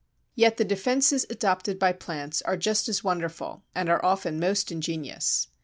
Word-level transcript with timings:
Yet 0.33 0.57
the 0.57 0.65
defences 0.65 1.27
adopted 1.29 1.77
by 1.77 1.91
plants 1.93 2.41
are 2.41 2.57
just 2.57 2.89
as 2.89 3.03
wonderful, 3.03 3.61
and 3.75 3.87
are 3.87 4.03
often 4.03 4.39
most 4.39 4.71
ingenious. 4.71 5.49